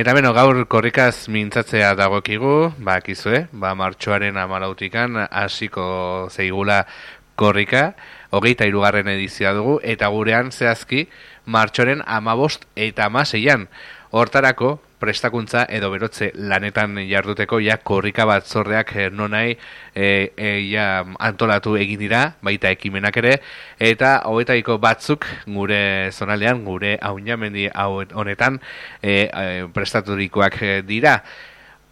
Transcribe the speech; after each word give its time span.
Eta 0.00 0.14
beno, 0.16 0.30
gaur 0.32 0.56
korrikaz 0.64 1.28
mintzatzea 1.28 1.90
dagokigu, 1.92 2.70
bakizue, 2.80 3.42
ba, 3.52 3.74
martxoaren 3.76 4.38
amalautikan 4.40 5.18
hasiko 5.26 5.84
zeigula 6.32 6.86
korrika, 7.36 7.82
hogeita 8.32 8.64
irugarren 8.70 9.10
edizioa 9.12 9.52
dugu, 9.58 9.74
eta 9.84 10.08
gurean 10.08 10.48
zehazki 10.56 11.02
martxoren 11.44 12.00
amabost 12.06 12.64
eta 12.80 13.10
amaseian. 13.12 13.66
Hortarako, 14.16 14.78
prestakuntza 15.00 15.64
edo 15.72 15.90
berotze 15.90 16.30
lanetan 16.36 16.98
jarduteko 17.08 17.60
ja 17.64 17.78
korrika 17.82 18.26
batzordeak 18.28 18.94
eh, 18.96 19.08
nonai 19.10 19.56
e, 19.94 20.06
e, 20.36 20.50
ja, 20.70 21.04
antolatu 21.18 21.76
egin 21.80 22.00
dira, 22.00 22.22
baita 22.44 22.70
ekimenak 22.70 23.16
ere, 23.22 23.36
eta 23.80 24.18
hoetaiko 24.30 24.78
batzuk 24.82 25.26
gure 25.46 25.82
zonaldean, 26.12 26.64
gure 26.64 26.96
haunamendi 27.02 27.68
honetan 27.74 28.60
e, 29.02 29.26
e, 29.26 29.46
prestaturikoak 29.74 30.60
dira. 30.86 31.20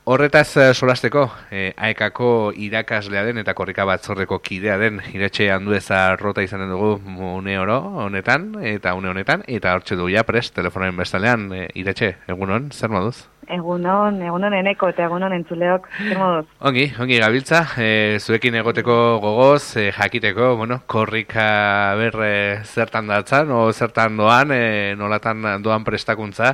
Horretaz 0.08 0.56
uh, 0.56 0.62
solasteko, 0.72 1.26
eh, 1.52 1.74
aekako 1.76 2.28
irakaslea 2.56 3.26
den 3.26 3.42
eta 3.42 3.52
korrika 3.58 3.84
batzorreko 3.84 4.38
kidea 4.40 4.78
den 4.80 5.02
iretxe 5.12 5.50
handu 5.52 5.76
rota 6.16 6.42
izanen 6.42 6.70
dugu 6.70 6.96
une 7.36 7.58
oro 7.58 7.78
honetan 8.06 8.54
eta 8.62 8.94
une 8.94 9.10
honetan 9.10 9.42
eta 9.46 9.74
hortxe 9.74 9.96
du 9.96 10.08
ja 10.08 10.24
prest 10.24 10.54
telefonen 10.54 10.96
bestalean 10.96 11.52
eh, 11.52 11.68
iretxe, 11.74 12.16
egunon, 12.26 12.70
zer 12.72 12.88
moduz? 12.88 13.28
Egunon, 13.48 14.18
egunon 14.20 14.52
eneko 14.58 14.90
eta 14.92 15.06
egunon 15.06 15.32
entzuleok, 15.32 15.86
zer 15.96 16.18
moduz? 16.20 16.44
Ongi, 16.68 16.84
ongi 17.00 17.16
gabiltza, 17.22 17.62
e, 17.80 18.18
zuekin 18.20 18.58
egoteko 18.60 18.96
gogoz, 19.22 19.62
e, 19.80 19.86
jakiteko, 19.96 20.50
bueno, 20.60 20.82
korrika 20.86 21.94
berre 21.96 22.60
zertan 22.66 23.08
datzan, 23.08 23.48
o 23.56 23.72
zertan 23.72 24.20
doan, 24.20 24.52
e, 24.52 24.94
nolatan 25.00 25.62
doan 25.64 25.86
prestakuntza, 25.86 26.52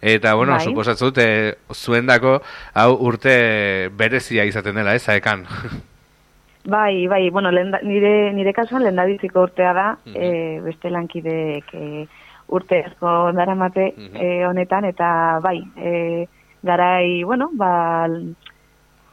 eta, 0.00 0.36
bueno, 0.38 0.54
bai. 0.54 0.62
suposatzut, 0.62 1.18
e, 1.18 1.56
zuen 1.74 2.06
dako, 2.06 2.38
hau 2.74 2.92
urte 3.00 3.88
berezia 3.96 4.44
izaten 4.44 4.74
dela, 4.74 4.94
ez, 4.94 5.08
aekan? 5.08 5.46
Bai, 6.66 7.06
bai, 7.06 7.30
bueno, 7.30 7.52
lenda, 7.54 7.78
nire, 7.86 8.32
nire 8.34 8.50
kasuan 8.52 8.82
lendabiziko 8.82 9.44
urtea 9.46 9.72
da, 9.72 9.84
mm 10.04 10.12
-hmm. 10.12 10.64
beste 10.64 10.90
lankideek 10.90 11.68
e, 11.74 12.08
urte 12.48 12.80
asko 12.88 13.30
daramate 13.32 13.92
mm 13.96 14.48
honetan, 14.48 14.84
eta 14.84 15.38
bai, 15.42 15.62
e, 15.76 16.26
garai, 16.62 17.22
bueno, 17.22 17.50
ba, 17.52 18.08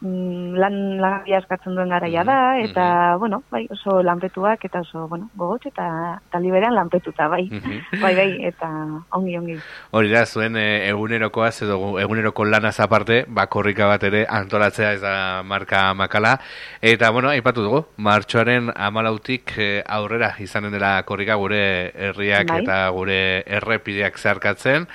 lan 0.04 0.76
lan 1.00 1.24
askatzen 1.38 1.78
duen 1.78 1.92
garaia 1.94 2.24
da 2.28 2.38
eta 2.60 3.16
bueno, 3.20 3.42
bai, 3.52 3.64
oso 3.72 4.02
lanpetuak 4.04 4.66
eta 4.68 4.82
oso, 4.84 5.08
bueno, 5.08 5.30
gogotxe 5.40 5.72
eta 5.72 6.20
ta 6.32 6.40
liberan 6.44 6.76
lanpetuta 6.76 7.28
bai. 7.32 7.46
bai, 8.04 8.14
bai, 8.16 8.28
eta 8.50 8.70
ongi 9.16 9.38
ongi. 9.40 9.58
Hori 9.92 10.12
da 10.12 10.26
zuen 10.26 10.58
e, 10.60 10.66
egunerokoa 10.90 11.52
edo 11.64 11.80
eguneroko 12.02 12.46
lana 12.46 12.74
aparte, 12.86 13.24
ba 13.28 13.48
korrika 13.48 13.88
bat 13.88 14.04
ere 14.04 14.26
antolatzea 14.28 14.94
ez 14.94 15.02
da 15.02 15.16
marka 15.44 15.94
makala 15.94 16.38
eta 16.82 17.12
bueno, 17.12 17.30
aipatu 17.30 17.64
dugu, 17.64 17.84
martxoaren 17.98 18.74
14tik 18.76 19.58
e, 19.58 19.72
aurrera 19.88 20.34
izanen 20.40 20.74
dela 20.74 20.98
korrika 21.08 21.36
gure 21.40 21.64
herriak 21.96 22.50
bai. 22.50 22.62
eta 22.64 22.80
gure 22.92 23.20
errepideak 23.48 24.20
zeharkatzen. 24.20 24.88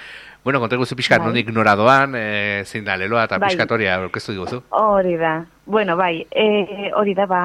Bueno, 0.45 0.61
kontek 0.61 0.79
guzu 0.79 0.97
pixkat, 0.97 1.21
bai. 1.21 1.29
nondik 1.29 1.51
nora 1.53 1.75
doan, 1.77 2.15
e, 2.17 2.65
zein 2.65 2.85
da, 2.87 2.97
leloa 2.97 3.25
eta 3.27 3.39
bai. 3.39 3.51
pixkatoria, 3.51 3.99
orkestu 4.01 4.33
diguzu? 4.33 4.63
Hori 4.71 5.17
da. 5.21 5.45
Bueno, 5.67 5.97
bai, 5.97 6.27
e, 6.31 6.91
hori 6.97 7.15
da, 7.15 7.27
ba, 7.27 7.43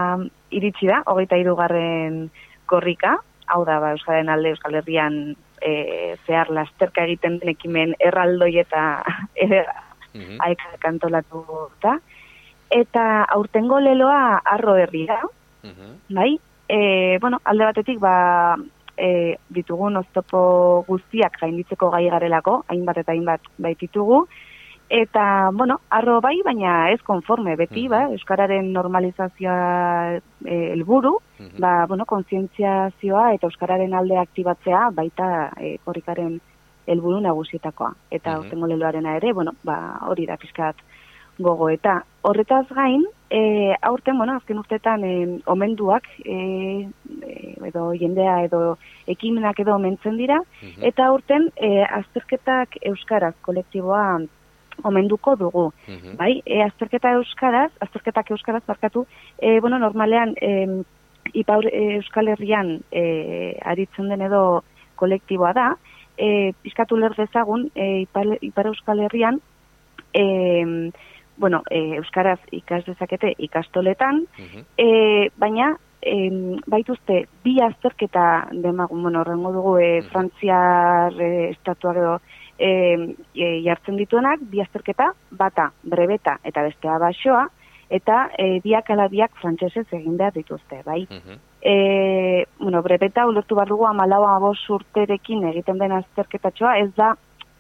iritsi 0.51 0.87
da, 0.87 1.01
hogeita 1.11 1.39
irugarren 1.41 2.29
korrika, 2.69 3.17
hau 3.47 3.63
da, 3.65 3.79
ba, 3.83 3.91
Euskaren 3.97 4.29
alde, 4.29 4.53
Euskal 4.53 4.77
Herrian, 4.79 5.35
e, 5.63 6.15
zehar 6.27 6.51
lasterka 6.53 7.03
egiten 7.07 7.39
denekimen 7.41 7.95
erraldoi 7.99 8.57
eta 8.61 9.03
edera, 9.35 9.75
mm 10.13 10.21
-hmm. 10.37 10.79
kantolatu 10.79 11.45
da. 11.81 11.97
Eta 12.69 13.23
aurtengo 13.23 13.79
leloa 13.79 14.41
arro 14.45 14.75
herri 14.75 15.05
da, 15.05 15.21
mm 15.63 15.91
bai? 16.09 16.39
E, 16.69 17.17
bueno, 17.19 17.39
alde 17.43 17.65
batetik, 17.65 17.99
ba, 17.99 18.55
e, 18.97 19.35
ditugun 19.49 19.97
oztopo 19.97 20.83
guztiak 20.87 21.39
gainditzeko 21.41 21.89
gai 21.93 22.07
garelako, 22.09 22.63
hainbat 22.69 23.01
eta 23.03 23.13
hainbat 23.13 23.47
baititugu, 23.57 24.23
eta, 24.93 25.49
bueno, 25.53 25.79
arro 25.89 26.19
bai, 26.21 26.35
baina 26.45 26.91
ez 26.93 27.01
konforme, 27.01 27.55
beti, 27.57 27.87
ba, 27.89 28.03
Euskararen 28.13 28.71
normalizazioa 28.73 30.19
e, 30.45 30.57
elburu, 30.73 31.15
ba, 31.59 31.85
bueno, 31.89 32.05
konsientziazioa 32.05 33.31
eta 33.33 33.49
Euskararen 33.49 33.93
alde 33.97 34.19
aktibatzea 34.21 34.89
baita 34.93 35.29
e, 35.57 35.77
korrikaren 35.85 36.39
helburu 36.85 37.21
nagusietakoa. 37.23 37.93
Eta 38.11 38.37
mm 38.37 38.49
-hmm. 38.51 39.15
ere, 39.15 39.33
bueno, 39.33 39.53
ba, 39.63 39.99
hori 40.09 40.25
da 40.25 40.37
pizkat 40.37 40.75
gogo. 41.39 41.69
Eta 41.69 42.03
horretaz 42.21 42.67
gain, 42.69 43.03
e, 43.29 43.73
aurten, 43.81 44.17
bueno, 44.17 44.35
azken 44.37 44.59
urteetan 44.61 45.03
e, 45.03 45.13
omenduak, 45.49 46.07
e, 46.25 46.87
edo 47.69 47.91
jendea 47.97 48.43
edo 48.45 48.77
ekimenak 49.07 49.59
edo 49.59 49.75
omentzen 49.75 50.17
dira, 50.17 50.39
mhm. 50.61 50.83
eta 50.89 51.07
aurten 51.09 51.49
e, 51.55 51.83
azterketak 51.83 52.77
euskaraz 52.93 53.33
kolektiboa 53.41 54.21
omenduko 54.83 55.35
dugu. 55.37 55.69
Mhm. 55.87 56.17
Bai, 56.17 56.41
e, 56.45 56.61
azterketa 56.63 57.13
euskaraz, 57.19 57.71
azterketak 57.81 58.31
euskaraz 58.31 58.63
barkatu, 58.67 59.07
e, 59.37 59.59
bueno, 59.59 59.79
normalean 59.79 60.35
e, 60.41 60.83
Ipaur 61.33 61.65
Euskal 61.71 62.27
Herrian 62.27 62.81
e, 62.91 63.55
aritzen 63.63 64.09
den 64.11 64.21
edo 64.21 64.63
kolektiboa 64.99 65.53
da, 65.55 65.69
e, 66.17 66.53
pizkatu 66.61 66.97
ler 66.99 67.15
dezagun 67.17 67.69
e, 67.75 68.03
Ipar, 68.03 68.35
Ipar 68.41 68.69
Euskal 68.69 68.99
Herrian 69.05 69.39
e, 70.13 70.91
bueno, 71.37 71.63
e, 71.69 71.95
euskaraz 71.97 72.39
ikas 72.51 72.83
dezakete 72.85 73.33
ikastoletan, 73.37 74.23
e, 74.77 75.29
baina 75.37 75.73
em, 76.01 76.59
baituzte 76.67 77.23
bi 77.43 77.57
azterketa 77.61 78.49
demagun, 78.51 79.01
bueno, 79.01 79.21
horrengo 79.21 79.53
dugu 79.53 79.77
e, 79.79 79.89
frantziar 80.11 81.17
e, 81.19 81.49
estatua 81.51 81.95
edo 81.95 82.13
e, 82.57 82.69
jartzen 83.65 83.97
dituenak, 83.97 84.45
bi 84.51 84.61
azterketa, 84.61 85.13
bata, 85.31 85.71
brebeta 85.83 86.37
eta 86.43 86.67
bestea 86.67 86.99
baixoa, 87.01 87.47
eta 87.93 88.27
e, 88.37 88.59
biak 88.63 88.89
ala 88.93 89.09
biak 89.09 89.35
frantsesez 89.41 89.87
egin 89.91 90.17
behar 90.17 90.33
dituzte, 90.37 90.81
bai? 90.85 91.03
Uh 91.09 91.41
e, 91.63 92.45
bueno, 92.59 92.81
brebeta 92.83 93.25
ulertu 93.25 93.55
bat 93.55 93.69
dugu 93.69 93.87
amalaua 93.87 94.35
abos 94.35 94.59
urterekin 94.69 95.45
egiten 95.47 95.79
den 95.79 95.93
azterketatxoa, 95.95 96.77
ez 96.83 96.91
da 96.97 97.13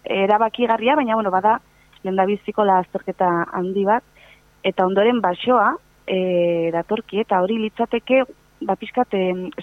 erabakigarria, 0.03 0.97
baina, 0.99 1.15
bueno, 1.15 1.31
bada, 1.31 1.61
lenda 2.03 2.25
biziko 2.25 2.65
la 2.65 2.79
azterketa 2.83 3.29
handi 3.51 3.85
bat, 3.85 4.03
eta 4.63 4.85
ondoren 4.85 5.21
baixoa, 5.21 5.73
e, 6.07 6.71
datorki 6.73 7.21
eta 7.23 7.41
hori 7.43 7.59
litzateke 7.61 8.23
ba 8.63 8.75
pizkat 8.79 9.15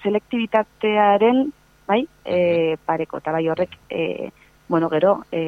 selektibitatearen 0.03 1.47
bai 1.89 2.05
e, 2.25 2.77
pareko 2.87 3.21
eta 3.21 3.33
bai 3.33 3.47
horrek 3.49 3.77
e, 3.89 4.31
bueno 4.69 4.89
gero 4.93 5.21
e, 5.33 5.43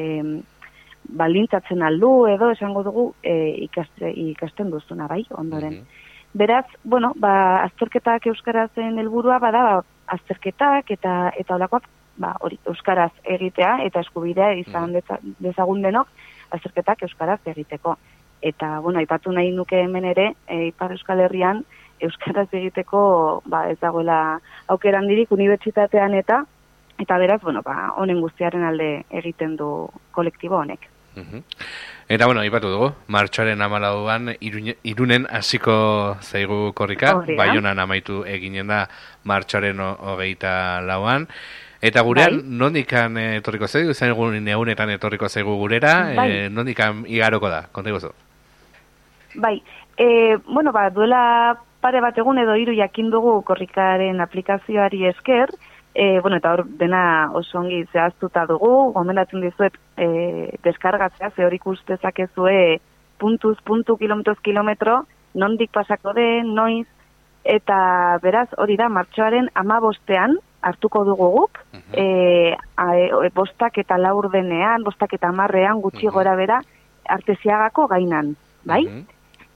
balintzatzen 1.03 1.83
aldu 1.83 2.27
edo 2.31 2.49
esango 2.51 2.83
dugu 2.83 3.13
e, 3.21 3.33
ikaste, 3.67 4.11
ikasten 4.31 4.71
duzuna 4.71 5.07
bai 5.07 5.23
ondoren. 5.31 5.83
Beraz 6.33 6.65
bueno 6.83 7.13
ba 7.15 7.63
azterketak 7.63 8.27
euskarazen 8.27 8.97
helburua 8.97 9.39
bada 9.39 9.63
ba, 9.63 9.75
azterketak 10.07 10.91
eta 10.91 11.31
eta 11.37 11.55
holakoak 11.55 11.89
ba 12.17 12.35
hori 12.41 12.59
euskaraz 12.69 13.11
egitea 13.23 13.77
eta 13.87 14.01
eskubidea 14.05 14.53
izan 14.61 14.93
dezagun 15.39 15.81
denok 15.81 16.09
azterketak 16.53 17.03
euskaraz 17.07 17.39
egiteko 17.53 17.97
eta 18.43 18.79
bueno, 18.83 18.99
aipatu 18.99 19.31
nahi 19.31 19.51
nuke 19.55 19.79
hemen 19.79 20.05
ere, 20.05 20.33
e, 20.47 20.67
Ipar 20.67 20.91
Euskal 20.91 21.23
Herrian 21.23 21.63
euskaraz 22.03 22.49
egiteko 22.51 23.41
ba 23.45 23.69
ez 23.71 23.77
dagoela 23.79 24.39
aukeran 24.67 25.07
dirik 25.07 25.31
unibertsitatean 25.31 26.17
eta 26.19 26.43
eta 26.99 27.17
beraz, 27.17 27.41
bueno, 27.41 27.63
ba 27.65 27.93
honen 27.97 28.19
guztiaren 28.21 28.63
alde 28.67 28.89
egiten 29.09 29.55
du 29.57 29.69
kolektibo 30.11 30.59
honek. 30.59 30.89
Eta 32.09 32.25
bueno, 32.25 32.41
aipatu 32.41 32.69
dugu, 32.73 32.89
martxoaren 33.07 33.61
amalauan 33.61 34.31
irunen 34.41 35.27
hasiko 35.29 35.75
zaigu 36.21 36.73
korrika, 36.73 37.13
baionan 37.37 37.79
amaitu 37.79 38.23
eginen 38.29 38.67
da 38.67 38.87
martxoaren 39.29 39.79
hogeita 39.79 40.81
lauan. 40.85 41.27
Eta 41.83 42.01
gurean, 42.07 42.37
bai. 42.39 42.57
nondikan 42.61 43.17
etorriko 43.19 43.67
zaigu, 43.67 43.91
izan 43.91 44.13
egun 44.13 44.47
egunetan 44.47 44.93
etorriko 44.93 45.27
zaigu 45.27 45.57
gurera, 45.59 45.93
bai. 46.15 46.29
e, 46.31 46.49
nondikan 46.49 47.03
igaroko 47.11 47.49
da, 47.51 47.65
konta 47.71 47.91
Bai, 49.35 49.61
e, 49.97 50.37
bueno, 50.47 50.71
ba, 50.71 50.89
duela 50.89 51.57
pare 51.81 51.99
bat 51.99 52.17
egun 52.17 52.37
edo 52.39 52.55
hiru 52.55 52.73
jakin 52.77 53.09
dugu 53.11 53.41
korrikaren 53.43 54.21
aplikazioari 54.21 55.07
esker, 55.09 55.51
e, 55.93 56.21
bueno, 56.21 56.37
eta 56.37 56.53
hor 56.53 56.63
dena 56.79 57.31
oso 57.33 57.59
ongi 57.59 57.83
zehaztuta 57.91 58.45
dugu, 58.45 58.93
gomendatzen 58.93 59.41
dizuet 59.41 59.75
e, 59.97 60.55
deskargatzea, 60.63 61.33
ze 61.35 61.43
hor 61.43 61.53
ikustezakezue 61.53 62.79
puntuz, 63.19 63.57
puntu, 63.65 63.97
kilometroz, 63.97 64.39
kilometro, 64.39 65.01
nondik 65.33 65.71
pasako 65.71 66.13
de, 66.13 66.43
noiz, 66.47 66.87
eta 67.43 68.19
beraz 68.23 68.47
hori 68.57 68.79
da, 68.79 68.87
martxoaren 68.87 69.51
amabostean, 69.53 70.39
hartuko 70.63 71.03
dugu 71.05 71.27
guk, 71.35 71.59
Mhm. 71.73 71.93
e, 71.93 72.55
a, 72.77 72.85
e, 72.97 73.29
bostak 73.35 73.77
eta 73.77 73.97
laur 73.97 74.29
denean, 74.31 74.83
bostak 74.83 75.13
eta 75.13 75.31
marrean 75.31 75.81
gutxi 75.81 76.07
Mhm. 76.07 76.13
gora 76.13 76.35
bera, 76.35 76.61
artesiagako 77.07 77.87
gainan, 77.87 78.35
bai? 78.63 78.83
Mhm. 78.87 79.05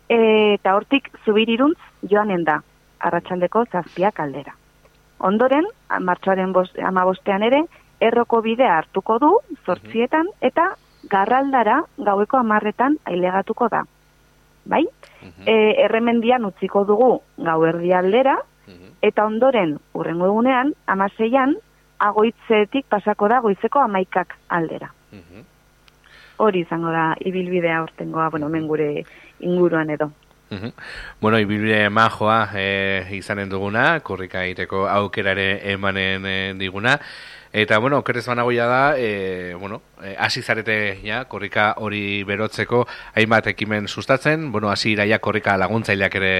E, 0.09 0.53
eta 0.55 0.75
hortik 0.75 1.09
zubiriruntz 1.25 1.79
joanen 2.09 2.43
da, 2.43 2.61
arratsaldeko 2.99 3.65
zazpiak 3.71 4.19
aldera. 4.19 4.53
Ondoren, 5.19 5.65
a- 5.89 5.99
martxoaren 5.99 6.51
bost, 6.53 6.77
amabostean 6.79 7.43
ere, 7.43 7.63
erroko 7.99 8.41
bidea 8.41 8.77
hartuko 8.77 9.17
du, 9.19 9.31
zortzietan, 9.65 10.27
eta 10.41 10.75
garraldara 11.09 11.83
gaueko 11.97 12.37
amarretan 12.37 12.97
ailegatuko 13.05 13.69
da. 13.69 13.85
Bai? 14.65 14.83
Mhm. 15.21 15.47
E, 15.47 15.83
erremendian 15.85 16.45
utziko 16.45 16.83
dugu 16.85 17.21
gauerdi 17.37 17.93
aldera, 17.93 18.37
Mhm. 18.67 18.97
eta 19.01 19.25
ondoren, 19.25 19.77
urrengo 19.93 20.25
egunean, 20.25 20.73
amaseian, 20.85 21.55
agoitzetik 21.99 22.85
pasako 22.89 23.27
da 23.27 23.39
goizeko 23.39 23.79
amaikak 23.79 24.35
aldera. 24.49 24.91
Mhm. 25.11 25.45
Hori 26.37 26.59
izango 26.61 26.91
da, 26.91 27.15
ibilbidea 27.25 27.81
urtengoa, 27.83 28.29
bueno, 28.29 28.47
hemen 28.47 28.67
gure 28.67 29.05
inguruan 29.39 29.89
edo. 29.89 30.11
Mhm. 30.49 30.71
Bueno, 31.19 31.39
ibilbide 31.39 31.89
majoa 31.89 32.49
e, 32.55 33.07
izanen 33.11 33.49
duguna, 33.49 33.99
korrika 33.99 34.43
egiteko 34.45 34.87
aukerare 34.87 35.71
emanen 35.71 36.25
e, 36.25 36.53
diguna. 36.55 36.99
Eta, 37.53 37.77
bueno, 37.77 37.99
okerez 37.99 38.25
banagoia 38.27 38.65
da, 38.65 38.99
e, 38.99 39.55
bueno, 39.55 39.81
e, 40.03 40.15
hasi 40.19 40.41
zarete, 40.41 40.99
ja, 41.03 41.23
korrika 41.25 41.73
hori 41.77 42.23
berotzeko 42.27 42.85
hainbat 43.15 43.47
ekimen 43.47 43.87
sustatzen, 43.87 44.51
bueno, 44.51 44.69
hasi 44.69 44.91
iraia 44.91 45.19
korrika 45.19 45.55
laguntzaileak 45.57 46.15
ere 46.19 46.31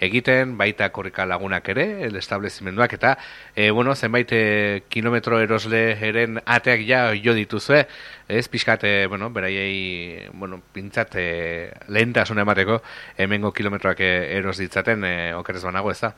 egiten, 0.00 0.56
baita 0.56 0.88
korrika 0.92 1.26
lagunak 1.26 1.68
ere, 1.68 1.86
el 2.06 2.16
establezimenduak, 2.16 2.94
eta, 2.96 3.16
e, 3.54 3.70
bueno, 3.70 3.94
zenbait 3.94 4.32
e, 4.32 4.82
kilometro 4.88 5.40
erosle 5.40 5.82
eren 6.08 6.40
ateak 6.44 6.86
ja 6.88 7.10
jo 7.22 7.34
dituzue, 7.36 7.86
ez, 8.28 8.48
pixkat, 8.48 8.84
e, 8.84 9.06
bueno, 9.06 9.30
beraiei, 9.30 10.28
bueno, 10.32 10.62
pintzat, 10.72 11.16
e, 11.20 11.72
lehentasuna 11.88 12.46
emateko, 12.48 12.80
hemengo 13.18 13.52
kilometroak 13.52 14.00
e, 14.00 14.14
eros 14.38 14.56
ditzaten, 14.58 15.04
e, 15.04 15.34
okerez 15.34 15.62
banago 15.68 15.92
ez 15.92 16.00
da? 16.00 16.16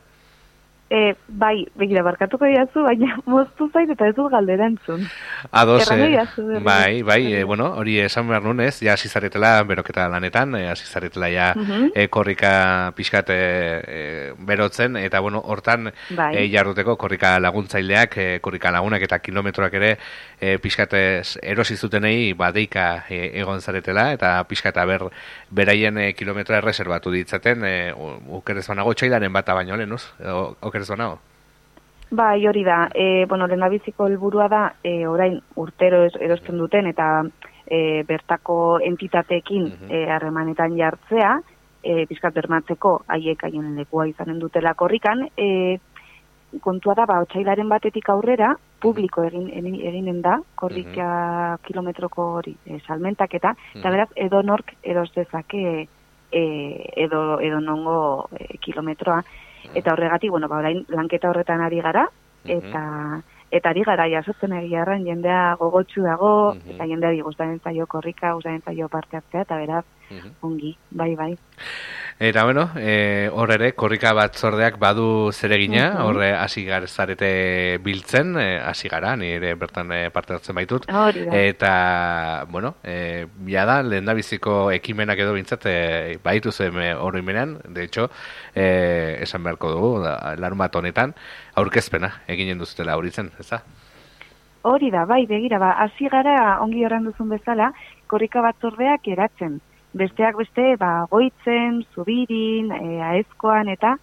E, 0.89 1.13
bai, 1.27 1.67
begira, 1.77 2.01
barkatuko 2.01 2.47
diazu, 2.49 2.81
baina 2.81 3.19
moztu 3.29 3.67
zait 3.71 3.91
eta 3.93 4.07
ez 4.09 4.15
dut 4.17 4.31
galdera 4.33 4.65
entzun. 4.65 5.03
Ados, 5.51 5.83
eh, 5.91 6.15
bai, 6.65 7.03
bai, 7.03 7.33
eh, 7.33 7.43
bueno, 7.43 7.67
hori 7.77 7.99
esan 8.01 8.27
behar 8.27 8.41
nunez, 8.43 8.79
ja 8.81 8.93
hasi 8.93 9.07
zaretela 9.07 9.61
beroketa 9.69 10.07
lanetan, 10.09 10.55
eh, 10.55 10.67
hasi 10.71 10.85
zaretela 10.89 11.29
ja 11.29 11.53
Mhm. 11.55 11.91
eh, 11.93 12.07
korrika 12.09 12.91
pixkat 12.95 13.29
eh, 13.29 13.83
eh, 13.87 14.33
berotzen, 14.39 14.97
eta 14.97 15.19
bueno, 15.19 15.41
hortan 15.45 15.91
Bai. 16.09 16.35
eh, 16.37 16.49
jarduteko 16.49 16.97
korrika 16.97 17.39
laguntzaileak, 17.39 18.17
eh, 18.17 18.39
korrika 18.41 18.71
lagunak 18.71 19.01
eta 19.05 19.19
kilometroak 19.19 19.73
ere 19.73 19.97
eh, 20.41 20.57
pixkat 20.57 20.93
ez 20.93 21.37
erosi 21.43 21.75
zutenei 21.77 22.33
badeika 22.33 23.03
eh, 23.09 23.29
egon 23.41 23.61
zaretela, 23.61 24.11
eta 24.13 24.43
pixkat 24.49 24.75
ber, 24.87 25.05
beraien 25.51 25.97
eh, 25.99 26.13
kilometroa 26.15 26.57
erreserbatu 26.63 27.11
ditzaten, 27.11 27.63
eh, 27.65 27.93
ukerez 28.27 28.65
banago 28.67 28.93
txailaren 28.95 29.31
bata 29.33 29.53
baino 29.53 29.75
lehenuz, 29.77 30.07
o- 30.25 30.55
banago. 30.87 31.19
Bai, 32.11 32.47
hori 32.47 32.63
da. 32.63 32.89
E, 32.93 33.25
bueno, 33.27 33.45
lehendabiziko 33.47 34.07
helburua 34.07 34.47
da, 34.47 34.73
e, 34.83 35.05
orain 35.07 35.39
urtero 35.55 36.07
erosten 36.19 36.57
duten 36.57 36.87
eta 36.87 37.23
e, 37.67 38.03
bertako 38.07 38.79
entitateekin 38.81 39.67
e, 39.89 40.09
harremanetan 40.09 40.75
jartzea, 40.77 41.39
e, 41.83 42.05
pizkat 42.09 42.33
bermatzeko 42.33 43.03
haiek 43.07 43.43
haien 43.43 43.75
lekua 43.75 44.07
izanen 44.07 44.39
dutela 44.39 44.73
korrikan, 44.73 45.27
e, 45.37 45.77
kontua 46.61 46.95
da, 46.95 47.05
ba, 47.05 47.19
otxailaren 47.21 47.69
batetik 47.69 48.09
aurrera, 48.09 48.55
publiko 48.81 49.21
egin, 49.23 49.49
egin- 49.53 49.85
eginen 49.85 50.21
da, 50.21 50.39
korrika 50.55 51.59
kilometroko 51.61 52.23
hori, 52.39 52.55
e, 52.65 52.79
salmentaketa, 52.87 53.53
eta 53.75 53.87
Mhm. 53.87 53.91
beraz, 53.93 54.09
edo 54.15 54.41
nork 54.41 54.73
eros 54.81 55.13
dezake 55.13 55.87
e, 56.31 56.41
edo, 56.95 57.39
edo 57.39 57.59
nongo 57.59 58.29
e, 58.33 58.57
kilometroa, 58.57 59.23
eta 59.75 59.93
horregatik, 59.93 60.29
bueno, 60.31 60.47
ba, 60.47 60.57
orain 60.57 60.85
lanketa 60.87 61.29
horretan 61.29 61.61
ari 61.61 61.81
gara, 61.81 62.09
Mhm. 62.43 62.51
eta 62.51 63.21
eta 63.51 63.69
ari 63.69 63.81
gara 63.81 64.05
jasotzen 64.07 64.53
egia 64.53 64.83
erran, 64.83 65.03
jendea 65.05 65.55
gogotsu 65.59 66.03
dago, 66.03 66.53
Mhm. 66.53 66.69
eta 66.75 66.85
jendeari 66.85 67.21
gustatzen 67.21 67.59
zaio 67.59 67.87
korrika, 67.87 68.33
gustatzen 68.33 68.61
zaio 68.61 68.87
parte 68.89 69.17
hartzea, 69.17 69.41
eta 69.41 69.57
beraz, 69.57 69.85
Mhm. 70.11 70.31
ongi, 70.41 70.77
bai, 70.91 71.15
bai. 71.15 71.37
Eta 72.21 72.43
bueno, 72.43 72.69
e, 72.75 73.29
hor 73.31 73.53
ere, 73.53 73.69
korrika 73.79 74.11
batzordeak 74.11 74.75
badu 74.77 75.31
zeregina, 75.31 75.93
Mhm. 75.93 76.01
horre 76.03 76.33
hasi 76.33 76.65
zarete 76.89 77.77
biltzen, 77.81 78.37
e, 78.37 78.59
hasi 78.59 78.89
gara, 78.89 79.15
ni 79.15 79.27
ere 79.27 79.53
bertan 79.55 79.89
e, 79.93 80.09
parte 80.11 80.33
hartzen 80.33 80.53
baitut. 80.53 80.85
Hori 80.91 81.23
da. 81.23 81.31
Eta, 81.33 82.45
bueno, 82.49 82.75
e, 82.83 83.25
ja 83.47 83.63
da, 83.65 83.81
lehen 83.83 84.05
ekimenak 84.73 85.17
edo 85.17 85.31
bintzat, 85.33 85.65
e, 85.65 86.17
baitu 86.21 86.51
zen 86.51 86.75
hori 86.97 87.21
menean, 87.21 87.57
de 87.69 87.85
hecho, 87.85 88.09
e, 88.53 89.19
esan 89.21 89.41
beharko 89.41 89.71
dugu, 89.71 90.03
da, 90.03 90.35
larun 90.35 90.57
honetan, 90.75 91.15
aurkezpena 91.55 92.21
eginen 92.27 92.59
duzutela 92.59 92.97
horitzen, 92.97 93.31
ez 93.39 93.49
da? 93.49 93.63
Hori 94.63 94.91
da, 94.91 95.05
bai, 95.05 95.25
begira, 95.25 95.57
ba, 95.57 95.71
hasi 95.71 96.09
gara, 96.09 96.59
ongi 96.59 96.83
horren 96.83 97.05
duzun 97.05 97.29
bezala, 97.29 97.71
korrika 98.07 98.41
batzordeak 98.41 99.07
eratzen. 99.07 99.61
Besteak 99.93 100.35
beste, 100.37 100.75
ba, 100.77 101.05
goitzen, 101.09 101.83
zubirin, 101.95 102.71
e, 102.71 103.01
aezkoan, 103.01 103.69
eta 103.69 103.95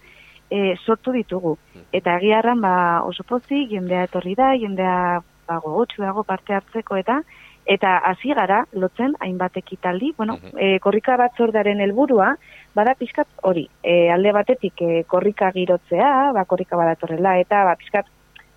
e, 0.51 0.75
sortu 0.83 1.11
ditugu. 1.15 1.57
Eta 1.95 2.17
egiarran, 2.19 2.59
ba, 2.61 3.03
oso 3.07 3.23
pozik, 3.23 3.69
jendea 3.71 4.03
etorri 4.07 4.35
da, 4.35 4.53
jendea 4.59 5.21
ba, 5.47 5.59
gogotsu 5.63 6.01
dago 6.03 6.23
parte 6.23 6.53
hartzeko, 6.53 6.97
eta 6.97 7.21
eta 7.67 7.97
hasi 8.07 8.31
gara, 8.31 8.61
lotzen, 8.71 9.13
hainbat 9.19 9.57
ekitaldi, 9.59 10.13
bueno, 10.17 10.37
Mhm. 10.37 10.57
e, 10.57 10.79
korrika 10.79 11.17
batzordearen 11.17 11.81
helburua, 11.81 12.37
bada 12.73 12.93
pixkat 12.95 13.27
hori, 13.43 13.67
e, 13.83 14.09
alde 14.09 14.31
batetik 14.31 14.81
e, 14.81 15.03
korrika 15.03 15.51
girotzea, 15.51 16.31
ba, 16.31 16.45
korrika 16.45 16.77
badatorrela, 16.77 17.37
eta 17.39 17.65
ba, 17.65 17.75
pixkat, 17.75 18.05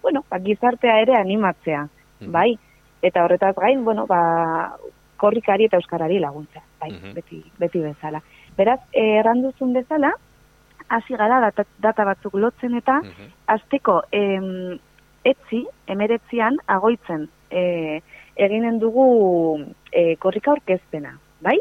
bueno, 0.02 0.24
ba, 0.30 0.38
gizartea 0.38 1.00
ere 1.02 1.16
animatzea, 1.16 1.88
Mhm. 2.20 2.30
bai, 2.32 2.56
eta 3.02 3.24
horretaz 3.24 3.56
gain, 3.56 3.84
bueno, 3.84 4.06
ba, 4.06 4.76
korrikari 5.20 5.66
eta 5.68 5.76
euskarari 5.80 6.18
laguntzea, 6.22 6.62
bai, 6.80 6.90
Mhm. 6.92 7.14
beti, 7.14 7.42
beti 7.58 7.80
bezala. 7.84 8.22
Beraz, 8.56 8.80
e, 8.92 9.04
erranduzun 9.20 9.72
bezala, 9.76 10.12
hasi 10.88 11.14
gara 11.14 11.40
data, 11.40 11.64
data 11.78 12.04
batzuk 12.04 12.34
lotzen 12.34 12.74
eta, 12.78 13.00
Mhm. 13.04 13.28
azteko 13.46 14.02
em, 14.12 14.78
etzi, 15.24 15.66
emeretzian, 15.86 16.56
agoitzen, 16.66 17.28
e, 17.50 18.00
eginen 18.36 18.78
dugu 18.80 19.66
e, 19.92 20.16
korrika 20.16 20.52
orkezpena, 20.52 21.18
bai? 21.42 21.58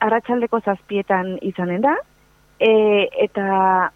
Arratxaldeko 0.00 0.60
zazpietan 0.60 1.38
izanen 1.42 1.80
da, 1.82 1.94
e, 2.60 3.08
eta 3.24 3.90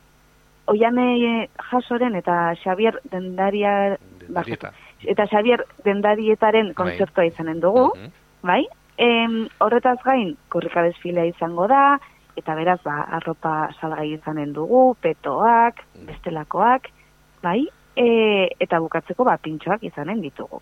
oiane 0.67 1.49
jasoren 1.71 2.15
eta 2.17 2.55
Xavier 2.63 2.99
dendaria, 3.13 3.97
Dendarieta. 4.21 4.73
eta 5.05 5.27
Xavier 5.29 5.65
dendarietaren 5.85 6.67
Bai. 6.73 6.75
kontzertua 6.75 7.27
izanen 7.27 7.61
dugu, 7.61 7.93
Mhm. 7.95 8.11
Bai? 8.45 8.67
Em, 8.97 9.49
horretaz 9.59 9.99
gain, 10.05 10.37
korrika 10.53 10.85
desfilea 10.87 11.27
izango 11.27 11.67
da, 11.67 11.99
eta 12.39 12.55
beraz, 12.55 12.81
ba, 12.85 13.01
arropa 13.19 13.71
salgai 13.81 14.13
izanen 14.13 14.53
dugu, 14.55 14.95
petoak, 15.03 15.83
Mhm. 15.95 16.07
bestelakoak, 16.07 16.89
bai? 17.43 17.67
E, 17.97 18.51
eta 18.61 18.79
bukatzeko, 18.81 19.25
ba, 19.25 19.37
pintxoak 19.39 19.83
izanen 19.83 20.21
ditugu. 20.21 20.61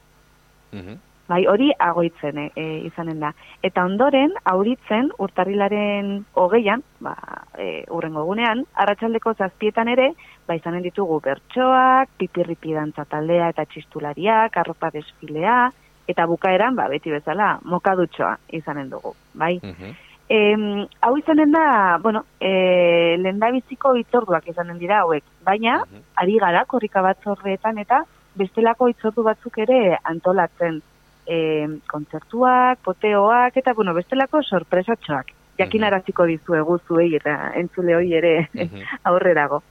Mhm. 0.73 0.99
Bai, 1.29 1.47
hori 1.47 1.71
agoitzen 1.79 2.39
e, 2.39 2.51
e, 2.57 2.65
izanen 2.85 3.21
da. 3.21 3.33
Eta 3.63 3.85
ondoren, 3.85 4.33
auritzen, 4.45 5.11
urtarrilaren 5.19 6.27
hogeian, 6.35 6.83
ba, 7.01 7.15
e, 7.57 7.85
urrengo 7.91 8.21
egunean, 8.27 8.65
arratsaldeko 8.75 9.33
zazpietan 9.35 9.89
ere, 9.89 10.13
ba, 10.47 10.57
izanen 10.57 10.83
ditugu 10.83 11.21
bertsoak, 11.21 12.09
pipirripi 12.19 12.75
dantza 12.75 13.05
taldea 13.05 13.49
eta 13.49 13.65
txistulariak, 13.65 14.57
arropa 14.57 14.91
desfilea, 14.91 15.71
eta 16.09 16.27
bukaeran, 16.27 16.75
ba, 16.77 16.89
beti 16.89 17.11
bezala, 17.11 17.59
mokadutxoa 17.65 18.37
izanen 18.53 18.91
dugu, 18.91 19.15
bai? 19.35 19.59
Mhm. 19.63 19.93
Em, 20.29 20.87
hau 21.03 21.17
izanen 21.19 21.53
da, 21.53 21.99
bueno, 22.03 22.25
e, 22.41 23.17
lendabiziko 23.19 23.95
itzorduak 23.97 24.47
izanen 24.49 24.79
dira 24.79 25.01
hauek, 25.03 25.25
baina, 25.45 25.83
Mhm. 25.85 26.03
ari 26.17 26.39
gara 26.39 26.65
korrika 26.65 27.03
batzordeetan 27.03 27.79
eta 27.79 28.05
bestelako 28.35 28.89
itzordu 28.89 29.23
batzuk 29.23 29.59
ere 29.59 29.99
antolatzen 30.05 30.81
e, 31.27 31.69
kontzertuak, 31.87 32.79
poteoak 32.83 33.57
eta 33.57 33.75
bueno, 33.75 33.95
bestelako 33.95 34.43
sorpresatxoak. 34.43 35.27
Jakinaraziko 35.59 36.25
dizuegu 36.27 36.79
zuei 36.89 37.15
eta 37.15 37.53
entzule 37.55 37.95
hoi 37.95 38.13
ere 38.15 38.49
Mhm. 38.55 38.81
aurrerago. 39.05 39.63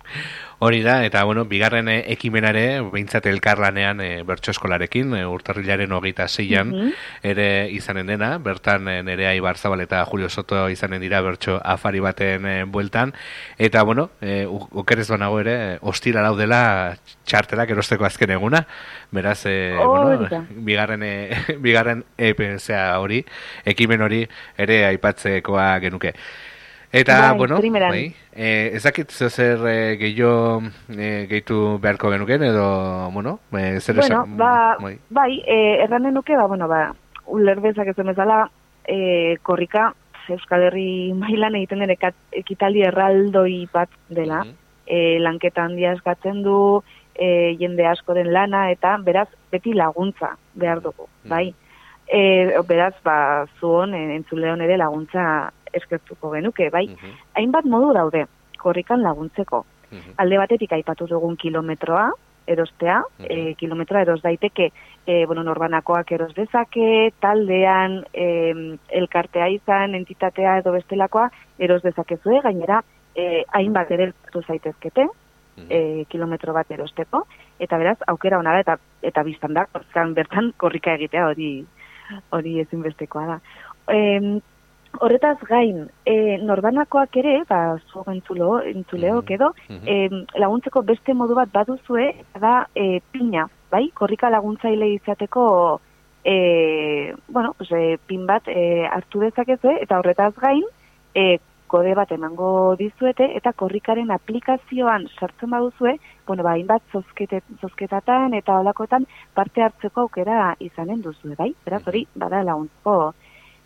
Hori 0.63 0.84
da, 0.84 1.03
eta 1.03 1.24
bueno, 1.24 1.46
bigarren 1.50 1.88
eh, 1.89 2.03
ekimenare, 2.13 2.84
behintzat 2.94 3.25
elkarlanean 3.25 4.01
e, 4.06 4.10
bertso 4.22 4.51
eskolarekin, 4.53 5.15
e, 5.18 5.22
urtarrilaren 5.25 5.96
hogeita 5.98 6.27
zeian, 6.30 6.70
mhm. 6.70 6.91
ere 7.32 7.48
izanen 7.74 8.12
dena, 8.12 8.36
bertan 8.38 8.86
e, 8.86 9.00
nerea 9.01 9.32
Ibarzabal 9.34 9.82
eta 9.82 10.03
Julio 10.06 10.30
Soto 10.30 10.60
izanen 10.70 11.01
dira 11.01 11.24
bertso 11.25 11.56
afari 11.65 12.03
baten 12.06 12.46
e, 12.46 12.53
bueltan, 12.75 13.15
eta 13.58 13.82
bueno, 13.89 14.12
e, 14.22 14.46
ukerez 14.46 15.08
banago 15.10 15.41
ere, 15.41 15.56
ostira 15.82 16.22
laudela 16.22 16.62
txartelak 17.25 17.74
erosteko 17.74 18.06
azken 18.06 18.36
eguna, 18.38 18.68
beraz, 19.10 19.39
e, 19.50 19.74
bueno, 19.82 20.46
bigarren, 20.70 21.01
e, 21.01 21.58
bigarren 21.58 22.06
e, 22.20 22.36
hori, 23.01 23.25
ekimen 23.65 24.06
hori 24.06 24.27
ere 24.62 24.84
aipatzekoa 24.94 25.72
genuke. 25.82 26.13
Eta, 26.93 27.29
bai, 27.29 27.38
bueno, 27.38 27.60
bai, 27.62 28.13
eh, 28.33 28.71
ezakit 28.75 29.12
zer 29.12 29.62
eh, 29.67 29.95
gehiago 29.95 30.62
eh, 30.91 31.25
gehitu 31.29 31.79
beharko 31.79 32.12
genuken, 32.12 32.43
edo, 32.43 33.10
bueno, 33.13 33.39
eh, 33.53 33.79
zer 33.79 33.95
bueno, 33.95 34.24
esan, 34.24 34.38
ba, 34.38 34.75
bai, 34.77 34.98
bai 35.10 35.41
eh, 35.48 35.83
erranen 35.86 36.13
nuke, 36.13 36.36
ba, 36.36 36.48
bueno, 36.48 36.67
ba, 36.67 36.93
ulerbezak 37.27 37.88
ez 37.88 37.95
bezala, 37.95 38.50
eh, 38.83 39.38
korrika, 39.41 39.93
Euskal 40.31 40.63
Herri 40.63 41.13
mailan 41.15 41.55
egiten 41.55 41.79
den 41.79 41.95
ekitaldi 41.95 42.83
erraldoi 42.88 43.67
bat 43.71 43.89
dela, 44.10 44.43
mm 44.43 44.51
-hmm. 44.51 45.24
lanketa 45.24 45.63
handia 45.63 45.93
eskatzen 45.93 46.43
du, 46.43 46.83
eh, 47.15 47.55
jende 47.60 47.88
asko 47.88 48.13
den 48.13 48.33
lana, 48.33 48.69
eta 48.71 48.98
beraz, 48.98 49.29
beti 49.51 49.74
laguntza 49.74 50.36
behar 50.55 50.81
dugu, 50.81 51.07
bai. 51.24 51.53
E, 52.12 52.60
beraz, 52.67 52.95
ba, 53.03 53.45
zuon, 53.60 53.93
entzuleon 53.93 54.62
ere 54.62 54.77
laguntza 54.77 55.51
eskertuko 55.73 56.31
genuke, 56.31 56.69
bai. 56.69 56.87
Mhm. 56.87 57.15
Hainbat 57.35 57.65
modu 57.65 57.93
daude, 57.93 58.25
korrikan 58.57 59.01
laguntzeko. 59.01 59.65
Mhm. 59.91 60.17
Alde 60.17 60.37
batetik 60.37 60.71
aipatu 60.73 61.07
dugun 61.07 61.37
kilometroa, 61.37 62.11
erostea, 62.47 63.01
e, 63.19 63.53
kilometroa 63.55 64.01
eros 64.01 64.21
daiteke, 64.21 64.71
e, 65.05 65.25
bueno, 65.25 65.43
norbanakoak 65.43 66.11
eros 66.11 66.33
dezake, 66.35 67.13
taldean, 67.19 68.03
e, 68.13 68.77
elkartea 68.89 69.47
izan, 69.49 69.95
entitatea 69.95 70.57
edo 70.59 70.71
bestelakoa, 70.71 71.29
eros 71.59 71.81
dezakezue, 71.83 72.41
gainera, 72.41 72.83
e, 73.15 73.43
hainbat 73.53 73.91
ere 73.91 74.11
zaitezkete, 74.47 75.07
e, 75.69 76.05
kilometro 76.09 76.53
bat 76.53 76.71
erosteko, 76.71 77.25
eta 77.59 77.77
beraz, 77.77 77.97
aukera 78.07 78.39
hona 78.39 78.55
da, 78.57 78.59
eta, 78.65 78.77
eta 79.03 79.23
biztan 79.23 79.53
da, 79.53 79.67
bertan 80.15 80.53
korrika 80.57 80.95
egitea 80.97 81.27
hori 81.27 81.51
hori 82.35 82.59
ezinbestekoa 82.59 83.25
da. 83.27 83.37
E, 83.91 84.41
Horretaz 85.00 85.38
gain, 85.48 85.86
e, 86.05 86.38
norbanakoak 86.43 87.15
ere, 87.21 87.38
ba, 87.50 87.77
zu 87.91 88.03
entzulo, 88.12 88.60
entzuleok 88.74 89.31
mm-hmm. 89.31 89.38
edo, 89.38 89.53
mm 89.79 90.41
laguntzeko 90.41 90.81
beste 90.83 91.13
modu 91.13 91.36
bat 91.38 91.51
baduzue, 91.53 92.10
da 92.39 92.65
e, 92.75 93.00
pina, 93.13 93.48
bai? 93.71 93.88
Korrika 93.95 94.29
laguntzaile 94.29 94.89
izateko, 94.98 95.45
e, 96.24 97.15
bueno, 97.27 97.53
pues, 97.57 97.71
e, 97.71 97.98
pin 98.07 98.27
bat 98.27 98.48
e, 98.48 98.86
hartu 98.88 99.24
dezakezu, 99.24 99.77
eta 99.86 100.00
horretaz 100.00 100.33
gain, 100.41 100.67
e, 101.15 101.39
kode 101.71 101.93
bat 101.95 102.12
emango 102.12 102.75
dizuete, 102.79 103.29
eta 103.39 103.53
korrikaren 103.55 104.12
aplikazioan 104.12 105.07
sartzen 105.15 105.53
baduzue, 105.55 105.95
bueno, 106.27 106.43
ba, 106.43 106.57
inbat 106.60 106.83
zozketatan 107.62 108.36
eta 108.36 108.60
olakotan 108.60 109.07
parte 109.33 109.63
hartzeko 109.63 110.07
aukera 110.07 110.55
izanen 110.60 111.01
duzue, 111.05 111.38
bai? 111.39 111.53
Beraz 111.65 111.86
hori, 111.88 112.03
bada 112.15 112.43
laguntzeko, 112.43 113.13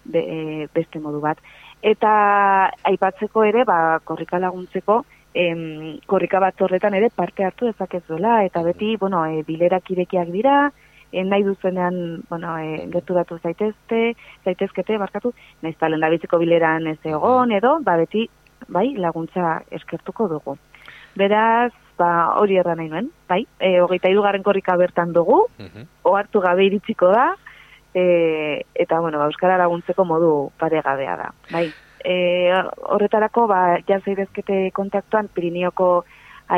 be, 0.06 0.22
e, 0.22 0.68
beste 0.74 1.00
modu 1.00 1.20
bat. 1.24 1.42
Eta 1.86 2.12
aipatzeko 2.90 3.44
ere, 3.46 3.66
ba, 3.68 4.00
korrika 4.04 4.40
laguntzeko, 4.40 5.04
em, 5.36 6.00
korrika 6.08 6.40
bat 6.40 6.62
horretan 6.62 6.96
ere 6.98 7.12
parte 7.14 7.46
hartu 7.46 7.68
dezakezuela, 7.70 8.44
eta 8.46 8.64
beti, 8.64 8.96
bueno, 8.98 9.26
e, 9.26 9.44
bilerak 9.48 9.92
irekiak 9.92 10.32
dira, 10.34 10.72
e, 11.12 11.24
nahi 11.24 11.44
duzenean, 11.44 12.24
bueno, 12.30 12.58
e, 12.58 12.88
gertu 12.94 13.18
datu 13.18 13.38
zaitezte, 13.40 14.16
zaitezkete, 14.44 14.98
barkatu, 14.98 15.34
nahiz 15.62 15.78
talen 15.78 16.02
bileran 16.40 16.88
ez 16.88 17.00
egon, 17.04 17.52
edo, 17.52 17.80
ba, 17.84 17.98
beti, 17.98 18.28
bai, 18.68 18.96
laguntza 18.98 19.62
eskertuko 19.72 20.28
dugu. 20.28 20.58
Beraz, 21.16 21.72
ba, 21.98 22.36
hori 22.40 22.58
erra 22.58 22.76
nahi 22.76 22.90
nuen, 22.90 23.10
bai, 23.30 23.46
e, 23.60 23.80
hogeita 23.80 24.10
idugarren 24.10 24.44
korrika 24.44 24.76
bertan 24.76 25.14
dugu, 25.14 25.46
uh 25.60 25.86
ohartu 26.06 26.40
gabe 26.40 26.66
iritsiko 26.66 27.08
da, 27.10 27.34
e, 27.96 28.66
eta 28.76 29.00
bueno, 29.00 29.20
ba, 29.20 29.30
euskara 29.32 29.58
laguntzeko 29.58 30.06
modu 30.06 30.32
paregabea 30.60 31.16
da. 31.16 31.32
Bai, 31.52 31.70
e, 32.04 32.52
horretarako 32.94 33.48
ba 33.48 33.80
ja 33.88 34.02
zaidezkete 34.04 34.70
kontaktuan 34.76 35.32
Pirineoko 35.34 35.90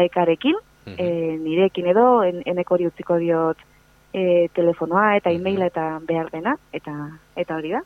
aekarekin, 0.01 0.57
mm 0.87 1.43
nirekin 1.43 1.89
edo 1.91 2.23
en, 2.23 2.37
eneko 2.47 2.77
hori 2.77 2.85
utziko 2.87 3.17
diot 3.19 3.59
e, 4.15 4.47
telefonoa 4.55 5.17
eta 5.17 5.33
emaila 5.35 5.67
eta 5.67 5.85
behar 6.07 6.29
dena 6.31 6.53
eta 6.71 6.93
eta 7.35 7.57
hori 7.57 7.73
da. 7.75 7.81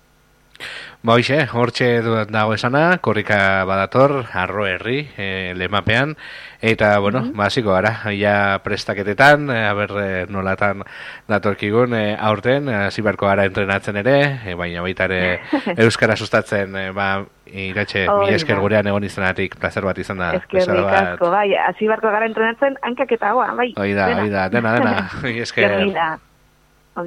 Ba 1.02 1.16
hoxe, 1.18 1.48
hortxe 1.50 1.88
dago 2.30 2.54
esana, 2.54 3.00
korrika 3.02 3.66
badator, 3.66 4.28
arro 4.38 4.68
herri, 4.70 5.08
e, 5.18 5.54
lemapean, 5.58 6.14
eta, 6.62 7.00
bueno, 7.00 7.24
mm 7.24 7.34
-hmm. 7.34 7.64
gara, 7.66 8.14
ja 8.14 8.62
prestaketetan, 8.64 9.50
e, 9.50 9.66
aber 9.66 9.92
e, 9.98 10.26
nolatan 10.30 10.84
datorkigun, 11.28 11.96
e, 11.96 12.16
aurten, 12.20 12.70
hasi 12.70 13.02
beharko 13.02 13.26
gara 13.26 13.46
entrenatzen 13.46 13.98
ere, 13.98 14.42
e, 14.46 14.54
baina 14.54 14.82
baita 14.82 15.06
ere 15.06 15.42
Euskara 15.84 16.16
sustatzen, 16.16 16.76
e, 16.76 16.92
ba, 16.92 17.26
iratxe, 17.48 18.08
oh, 18.08 18.22
mi 18.22 18.36
esker 18.36 18.60
gurean 18.60 18.86
egon 18.86 19.04
izanatik, 19.04 19.58
placer 19.58 19.84
bat 19.84 19.98
izan 19.98 20.18
da. 20.18 20.34
Esker 20.36 20.70
asko, 20.70 21.32
bai, 21.32 21.56
hasi 21.56 21.88
beharko 21.88 22.12
gara 22.12 22.26
entrenatzen, 22.26 22.78
hankak 22.84 23.12
eta 23.12 23.34
bai. 23.34 23.74
Oida, 23.76 24.22
oida, 24.22 24.50
dena, 24.50 24.74
dena, 24.74 25.10
esker. 25.46 25.82